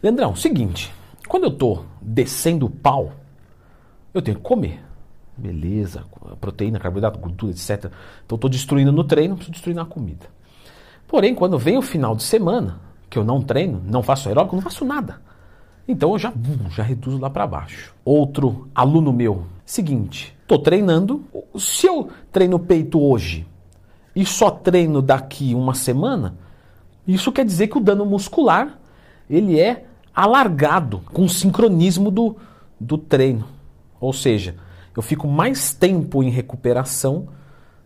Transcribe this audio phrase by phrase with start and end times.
[0.00, 0.92] Leandrão, seguinte,
[1.26, 3.12] quando eu tô descendo o pau,
[4.14, 4.80] eu tenho que comer.
[5.36, 6.04] Beleza,
[6.40, 7.86] proteína, carboidrato, gordura, etc.
[8.24, 10.26] Então eu tô destruindo no treino, preciso destruir na comida.
[11.06, 12.80] Porém, quando vem o final de semana,
[13.10, 15.20] que eu não treino, não faço aeróbico, não faço nada.
[15.86, 16.32] Então eu já,
[16.70, 17.94] já reduzo lá para baixo.
[18.04, 21.24] Outro aluno meu, seguinte, tô treinando,
[21.56, 23.46] se eu treino peito hoje
[24.14, 26.36] e só treino daqui uma semana,
[27.06, 28.78] isso quer dizer que o dano muscular
[29.28, 29.87] ele é
[30.18, 32.36] alargado com o sincronismo do,
[32.80, 33.44] do treino.
[34.00, 34.56] Ou seja,
[34.96, 37.28] eu fico mais tempo em recuperação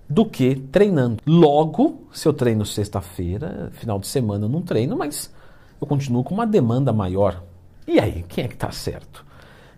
[0.08, 1.18] do que treinando.
[1.26, 5.30] Logo, se eu treino sexta-feira, final de semana eu não treino, mas
[5.78, 7.42] eu continuo com uma demanda maior.
[7.86, 9.26] E aí, quem é que está certo?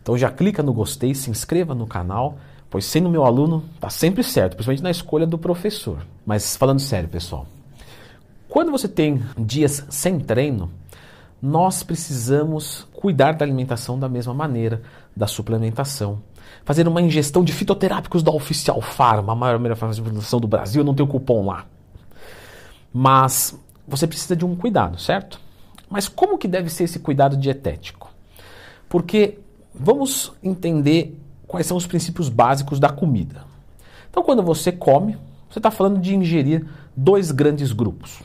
[0.00, 2.38] Então já clica no gostei, se inscreva no canal,
[2.70, 6.06] pois sendo meu aluno, está sempre certo, principalmente na escolha do professor.
[6.24, 7.48] Mas falando sério, pessoal,
[8.48, 10.70] quando você tem dias sem treino,
[11.44, 14.80] nós precisamos cuidar da alimentação da mesma maneira,
[15.14, 16.22] da suplementação.
[16.64, 20.86] Fazer uma ingestão de fitoterápicos da Oficial Farma, a maior melhor suplementação do Brasil, eu
[20.86, 21.66] não tenho cupom lá.
[22.90, 25.38] Mas você precisa de um cuidado, certo?
[25.90, 28.10] Mas como que deve ser esse cuidado dietético?
[28.88, 29.38] Porque
[29.74, 31.14] vamos entender
[31.46, 33.44] quais são os princípios básicos da comida.
[34.08, 35.18] Então, quando você come,
[35.50, 38.22] você está falando de ingerir dois grandes grupos: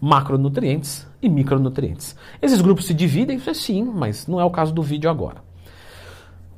[0.00, 2.16] macronutrientes e micronutrientes.
[2.40, 5.44] Esses grupos se dividem, sim, mas não é o caso do vídeo agora.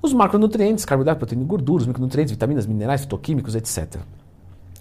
[0.00, 4.00] Os macronutrientes, carboidrato, proteína gordura, os micronutrientes, vitaminas, minerais, fitoquímicos, etc.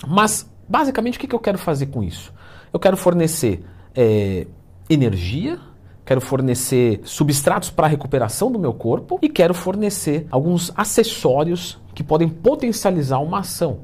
[0.08, 2.32] Mas, basicamente, o que eu quero fazer com isso?
[2.72, 3.64] Eu quero fornecer
[3.96, 4.46] é,
[4.90, 5.60] energia,
[6.06, 12.04] quero fornecer substratos para a recuperação do meu corpo e quero fornecer alguns acessórios que
[12.04, 13.80] podem potencializar uma ação.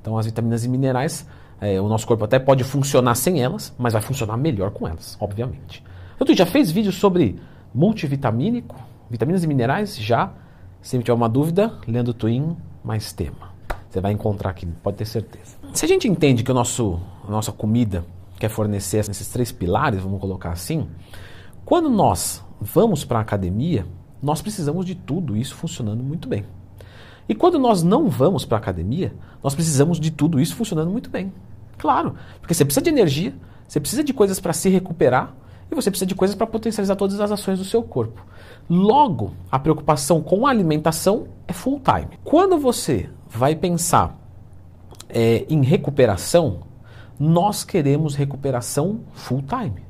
[0.00, 1.26] Então, as vitaminas e minerais,
[1.60, 5.16] é, o nosso corpo até pode funcionar sem elas, mas vai funcionar melhor com elas,
[5.20, 5.82] obviamente.
[6.14, 7.38] Então, tu já fez vídeo sobre
[7.74, 8.76] multivitamínico,
[9.10, 9.96] vitaminas e minerais?
[9.96, 10.32] Já.
[10.80, 13.54] Se tiver uma dúvida, lendo Twin, mais tema.
[13.88, 15.56] Você vai encontrar aqui, pode ter certeza.
[15.72, 18.04] Se a gente entende que o nosso, a nossa comida
[18.38, 20.88] quer fornecer esses três pilares, vamos colocar assim,
[21.64, 23.86] quando nós vamos para a academia,
[24.22, 26.44] nós precisamos de tudo isso funcionando muito bem.
[27.28, 31.08] E quando nós não vamos para a academia, nós precisamos de tudo isso funcionando muito
[31.08, 31.32] bem.
[31.78, 33.34] Claro, porque você precisa de energia,
[33.66, 35.34] você precisa de coisas para se recuperar
[35.70, 38.24] e você precisa de coisas para potencializar todas as ações do seu corpo.
[38.68, 42.18] Logo, a preocupação com a alimentação é full time.
[42.22, 44.18] Quando você vai pensar
[45.08, 46.60] é, em recuperação,
[47.18, 49.84] nós queremos recuperação full time.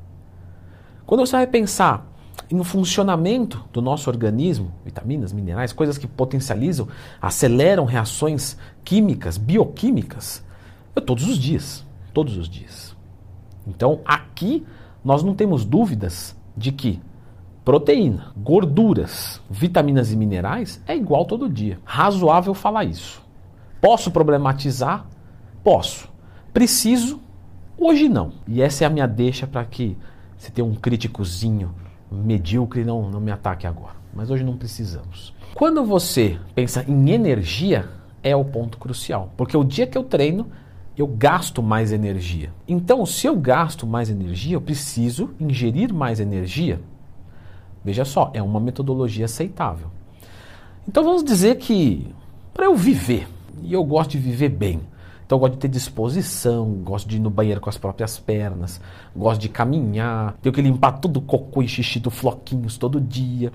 [1.07, 2.11] Quando você vai pensar
[2.51, 6.89] no funcionamento do nosso organismo, vitaminas, minerais, coisas que potencializam,
[7.21, 10.45] aceleram reações químicas, bioquímicas,
[10.97, 12.97] é todos os dias, todos os dias.
[13.67, 14.65] Então, aqui
[15.05, 17.01] nós não temos dúvidas de que
[17.65, 21.79] proteína, gorduras, vitaminas e minerais é igual todo dia.
[21.85, 23.23] Razoável falar isso.
[23.81, 25.07] Posso problematizar?
[25.63, 26.09] Posso.
[26.53, 27.21] Preciso?
[27.77, 28.33] Hoje não.
[28.47, 29.97] E essa é a minha deixa para que
[30.37, 31.75] você tenha um críticozinho
[32.11, 33.95] medíocre não, não me ataque agora.
[34.15, 35.35] Mas hoje não precisamos.
[35.55, 37.89] Quando você pensa em energia,
[38.23, 39.33] é o ponto crucial.
[39.37, 40.47] Porque o dia que eu treino,
[40.97, 42.53] eu gasto mais energia.
[42.69, 46.81] Então, se eu gasto mais energia, eu preciso ingerir mais energia.
[47.85, 49.89] Veja só, é uma metodologia aceitável.
[50.89, 52.07] Então vamos dizer que
[52.53, 53.27] para eu viver,
[53.63, 54.81] e eu gosto de viver bem,
[55.25, 58.81] então eu gosto de ter disposição, gosto de ir no banheiro com as próprias pernas,
[59.17, 63.51] gosto de caminhar, tenho que limpar todo o cocô e xixi do floquinhos todo dia.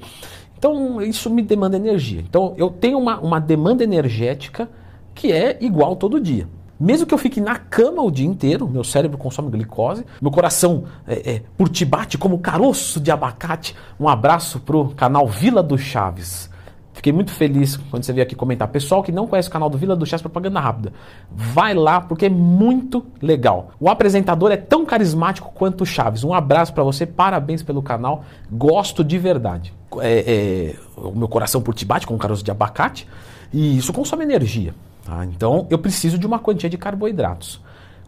[0.57, 2.19] Então isso me demanda energia.
[2.21, 4.69] Então eu tenho uma, uma demanda energética
[5.13, 6.47] que é igual todo dia.
[6.79, 10.85] Mesmo que eu fique na cama o dia inteiro, meu cérebro consome glicose, meu coração
[11.05, 13.75] é, é, por ti bate como caroço de abacate.
[13.99, 16.49] Um abraço pro canal Vila do Chaves.
[16.93, 18.67] Fiquei muito feliz quando você veio aqui comentar.
[18.67, 20.93] Pessoal que não conhece o canal do Vila do Chás Propaganda Rápida,
[21.31, 23.71] vai lá porque é muito legal.
[23.79, 26.23] O apresentador é tão carismático quanto o Chaves.
[26.23, 29.73] Um abraço para você, parabéns pelo canal, gosto de verdade.
[29.99, 33.07] É, é, o meu coração por bate com um caroço de abacate
[33.51, 34.73] e isso consome energia.
[35.09, 35.25] Tá?
[35.25, 37.59] Então eu preciso de uma quantia de carboidratos.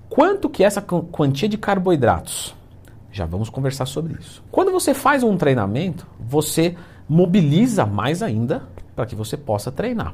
[0.07, 2.53] Quanto que é essa quantia de carboidratos?
[3.12, 4.44] Já vamos conversar sobre isso.
[4.51, 6.75] Quando você faz um treinamento, você
[7.09, 8.63] mobiliza mais ainda
[8.95, 10.13] para que você possa treinar.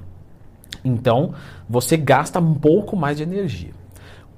[0.84, 1.34] Então,
[1.69, 3.72] você gasta um pouco mais de energia.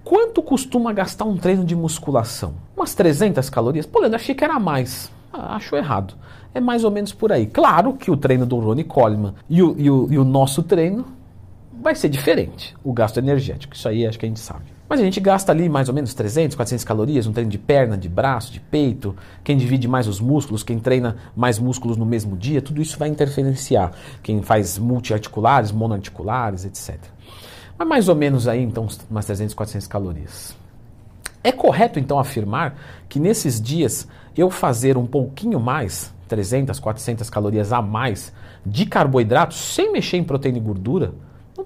[0.03, 2.55] Quanto costuma gastar um treino de musculação?
[2.75, 3.85] Umas 300 calorias?
[3.85, 5.11] Pô, Leandro, achei que era mais.
[5.31, 6.15] Ah, acho errado.
[6.53, 7.45] É mais ou menos por aí.
[7.45, 11.18] Claro que o treino do Ronnie Coleman e o, e o, e o nosso treino
[11.81, 13.73] vai ser diferente, o gasto energético.
[13.73, 14.65] Isso aí acho que a gente sabe.
[14.87, 17.95] Mas a gente gasta ali mais ou menos 300, 400 calorias, um treino de perna,
[17.95, 22.35] de braço, de peito, quem divide mais os músculos, quem treina mais músculos no mesmo
[22.35, 23.91] dia, tudo isso vai interferenciar.
[24.23, 26.97] Quem faz multiarticulares, monoarticulares, etc.
[27.77, 30.57] Mas mais ou menos aí, então, umas 300, 400 calorias.
[31.43, 32.75] É correto, então, afirmar
[33.07, 38.33] que nesses dias eu fazer um pouquinho mais, 300, 400 calorias a mais,
[38.65, 41.13] de carboidratos, sem mexer em proteína e gordura,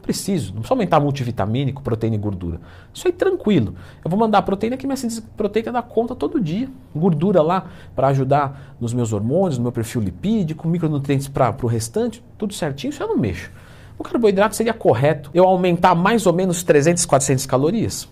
[0.03, 2.59] preciso, não precisa aumentar multivitamínico, proteína e gordura.
[2.93, 3.73] Isso aí tranquilo.
[4.03, 6.69] Eu vou mandar proteína que minha síntese proteica dá conta todo dia.
[6.93, 12.23] Gordura lá para ajudar nos meus hormônios, no meu perfil lipídico, micronutrientes para o restante,
[12.37, 13.49] tudo certinho, isso eu não mexo.
[13.97, 18.09] O carboidrato seria correto eu aumentar mais ou menos 300, 400 calorias?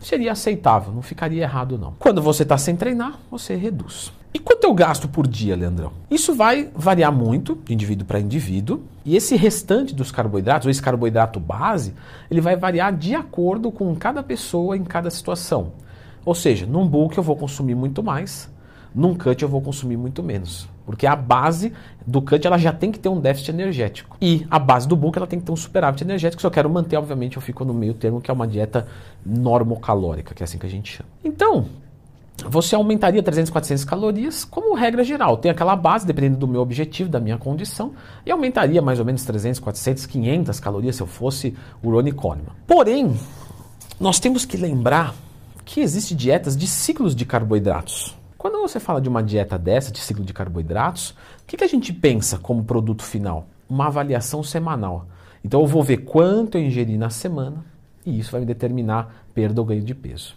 [0.00, 1.94] Seria aceitável, não ficaria errado não.
[1.98, 4.12] Quando você está sem treinar, você reduz.
[4.34, 5.92] E quanto eu gasto por dia, Leandrão?
[6.10, 8.82] Isso vai variar muito de indivíduo para indivíduo.
[9.04, 11.94] E esse restante dos carboidratos, ou esse carboidrato base,
[12.28, 15.72] ele vai variar de acordo com cada pessoa em cada situação.
[16.24, 18.52] Ou seja, num bulk eu vou consumir muito mais,
[18.92, 20.68] num cut eu vou consumir muito menos.
[20.84, 21.72] Porque a base
[22.04, 24.16] do cut ela já tem que ter um déficit energético.
[24.20, 26.40] E a base do bulk ela tem que ter um superávit energético.
[26.40, 28.86] Se eu quero manter, obviamente, eu fico no meio termo, que é uma dieta
[29.24, 31.08] normocalórica, que é assim que a gente chama.
[31.22, 31.66] Então,
[32.42, 35.36] você aumentaria 300, 400 calorias como regra geral.
[35.36, 37.92] Tem aquela base, dependendo do meu objetivo, da minha condição,
[38.26, 42.52] e aumentaria mais ou menos 300, 400, 500 calorias se eu fosse o Ronnie Coleman.
[42.66, 43.16] Porém,
[44.00, 45.14] nós temos que lembrar
[45.64, 48.16] que existem dietas de ciclos de carboidratos.
[48.36, 51.68] Quando você fala de uma dieta dessa, de ciclo de carboidratos, o que, que a
[51.68, 53.46] gente pensa como produto final?
[53.68, 55.06] Uma avaliação semanal.
[55.42, 57.64] Então eu vou ver quanto eu ingeri na semana
[58.04, 60.36] e isso vai me determinar perda ou ganho de peso.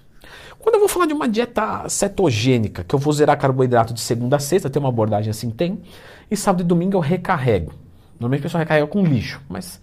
[0.59, 4.35] Quando eu vou falar de uma dieta cetogênica, que eu vou zerar carboidrato de segunda
[4.35, 5.81] a sexta, tem uma abordagem assim, tem,
[6.29, 7.73] e sábado e domingo eu recarrego.
[8.19, 9.79] Normalmente o pessoal recarrega com lixo, mas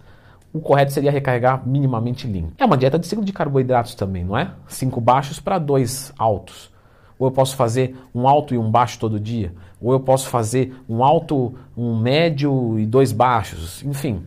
[0.53, 2.53] o correto seria recarregar minimamente limpo.
[2.57, 4.51] É uma dieta de ciclo de carboidratos também, não é?
[4.67, 6.71] Cinco baixos para dois altos.
[7.17, 9.53] Ou eu posso fazer um alto e um baixo todo dia.
[9.81, 13.83] Ou eu posso fazer um alto, um médio e dois baixos.
[13.83, 14.23] Enfim,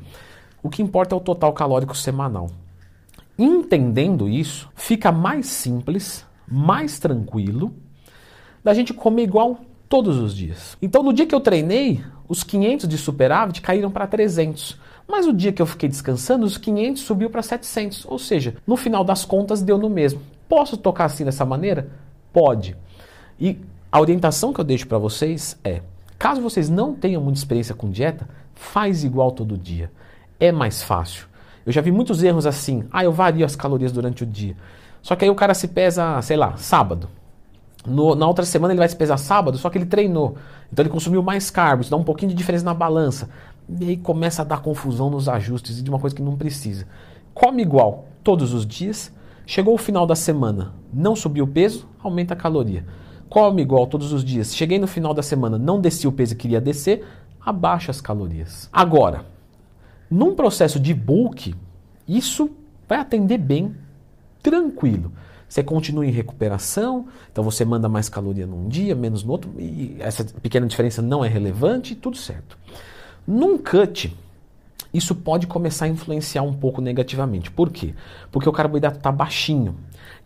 [0.62, 2.50] o que importa é o total calórico semanal.
[3.38, 7.72] Entendendo isso, fica mais simples, mais tranquilo,
[8.64, 10.76] da gente comer igual todos os dias.
[10.82, 14.76] Então, no dia que eu treinei, os 500 de superávit caíram para 300.
[15.06, 18.04] Mas o dia que eu fiquei descansando, os 500 subiu para 700.
[18.06, 20.20] Ou seja, no final das contas, deu no mesmo.
[20.48, 21.90] Posso tocar assim dessa maneira?
[22.32, 22.76] Pode.
[23.40, 23.58] E
[23.90, 25.80] a orientação que eu deixo para vocês é:
[26.18, 29.90] caso vocês não tenham muita experiência com dieta, faz igual todo dia.
[30.38, 31.26] É mais fácil.
[31.68, 32.84] Eu já vi muitos erros assim.
[32.90, 34.56] Ah, eu vario as calorias durante o dia.
[35.02, 37.10] Só que aí o cara se pesa, sei lá, sábado.
[37.86, 40.36] No, na outra semana ele vai se pesar sábado, só que ele treinou.
[40.72, 43.28] Então ele consumiu mais carbos, dá um pouquinho de diferença na balança.
[43.78, 46.86] E aí começa a dar confusão nos ajustes de uma coisa que não precisa.
[47.34, 49.12] Come igual todos os dias.
[49.44, 52.86] Chegou o final da semana, não subiu o peso, aumenta a caloria.
[53.28, 54.56] Come igual todos os dias.
[54.56, 57.04] Cheguei no final da semana, não desci o peso que queria descer,
[57.44, 58.70] abaixa as calorias.
[58.72, 59.26] Agora,
[60.10, 61.54] num processo de bulk,
[62.06, 62.50] isso
[62.88, 63.74] vai atender bem,
[64.42, 65.12] tranquilo.
[65.48, 69.96] Você continua em recuperação, então você manda mais caloria num dia, menos no outro, e
[69.98, 72.58] essa pequena diferença não é relevante, tudo certo.
[73.26, 74.14] Num cut,
[74.92, 77.50] isso pode começar a influenciar um pouco negativamente.
[77.50, 77.94] Por quê?
[78.30, 79.76] Porque o carboidrato está baixinho.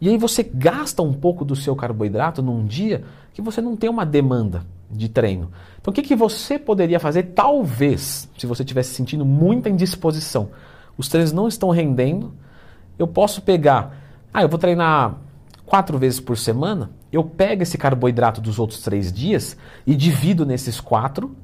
[0.00, 3.90] E aí você gasta um pouco do seu carboidrato num dia que você não tem
[3.90, 5.50] uma demanda de treino.
[5.80, 10.50] Então o que, que você poderia fazer, talvez, se você estivesse sentindo muita indisposição?
[10.96, 12.32] Os treinos não estão rendendo,
[12.98, 13.96] eu posso pegar,
[14.32, 15.16] ah, eu vou treinar
[15.64, 19.56] quatro vezes por semana, eu pego esse carboidrato dos outros três dias
[19.86, 21.34] e divido nesses quatro,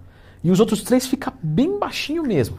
[0.44, 2.58] e os outros três fica bem baixinho mesmo.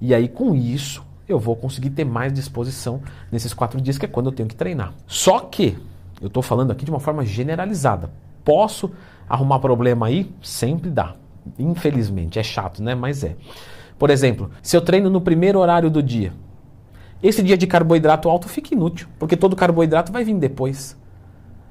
[0.00, 4.08] E aí com isso eu vou conseguir ter mais disposição nesses quatro dias, que é
[4.08, 4.92] quando eu tenho que treinar.
[5.06, 5.78] Só que
[6.20, 8.10] eu estou falando aqui de uma forma generalizada.
[8.44, 8.90] Posso
[9.32, 10.30] arrumar problema aí?
[10.42, 11.14] Sempre dá.
[11.58, 12.94] Infelizmente, é chato, né?
[12.94, 13.34] Mas é.
[13.98, 16.34] Por exemplo, se eu treino no primeiro horário do dia,
[17.22, 21.00] esse dia de carboidrato alto fica inútil, porque todo carboidrato vai vir depois.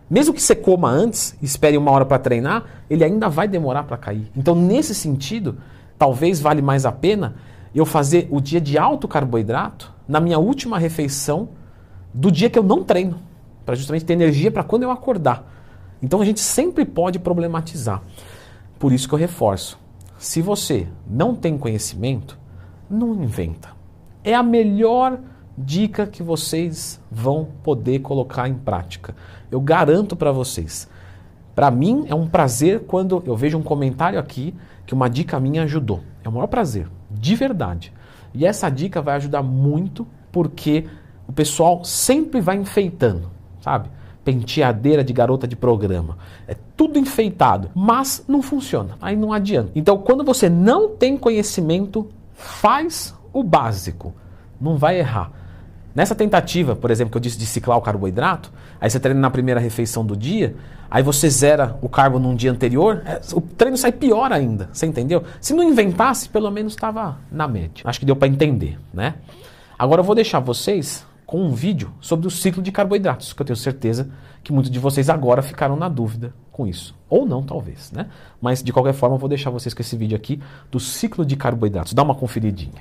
[0.10, 3.96] Mesmo que você coma antes, espere uma hora para treinar, ele ainda vai demorar para
[3.96, 4.32] cair.
[4.36, 5.58] Então, nesse sentido,
[6.00, 7.36] talvez vale mais a pena
[7.76, 11.50] eu fazer o dia de alto carboidrato na minha última refeição
[12.12, 13.20] do dia que eu não treino,
[13.64, 15.61] para justamente ter energia para quando eu acordar.
[16.02, 18.02] Então a gente sempre pode problematizar.
[18.80, 19.80] Por isso que eu reforço.
[20.18, 22.38] Se você não tem conhecimento,
[22.90, 23.70] não inventa.
[24.24, 25.20] É a melhor
[25.58, 29.16] dica que vocês vão poder colocar em prática.
[29.50, 30.90] Eu garanto para vocês.
[31.56, 34.56] Para mim é um prazer quando eu vejo um comentário aqui
[34.86, 36.02] que uma dica minha ajudou.
[36.24, 37.94] É o maior prazer, de verdade.
[38.34, 40.88] E essa dica vai ajudar muito porque
[41.28, 43.30] o pessoal sempre vai enfeitando,
[43.60, 43.90] sabe?
[44.24, 46.18] Penteadeira de garota de programa.
[46.48, 48.98] É tudo enfeitado, mas não funciona.
[49.02, 49.72] Aí não adianta.
[49.76, 54.14] Então, quando você não tem conhecimento, faz o básico.
[54.60, 55.32] Não vai errar.
[55.94, 59.30] Nessa tentativa, por exemplo, que eu disse de ciclar o carboidrato, aí você treina na
[59.30, 60.56] primeira refeição do dia,
[60.90, 64.86] aí você zera o carbo num dia anterior, é, o treino sai pior ainda, você
[64.86, 65.24] entendeu?
[65.42, 67.84] Se não inventasse, pelo menos estava na média.
[67.84, 69.16] Acho que deu para entender, né?
[69.78, 73.46] Agora eu vou deixar vocês com um vídeo sobre o ciclo de carboidratos, que eu
[73.46, 74.12] tenho certeza
[74.44, 76.94] que muitos de vocês agora ficaram na dúvida com isso.
[77.10, 78.08] Ou não, talvez, né?
[78.42, 81.38] Mas de qualquer forma, eu vou deixar vocês com esse vídeo aqui do ciclo de
[81.38, 81.94] carboidratos.
[81.94, 82.74] Dá uma conferidinha.